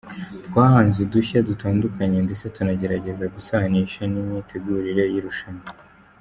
Twahanze 0.47 0.97
udushay 1.01 1.43
dutandukanye 1.49 2.17
ndetse 2.25 2.45
tunagerageza 2.55 3.23
gusanisha 3.35 4.01
n’imitegurire 4.11 5.03
y’irushanwa. 5.13 5.67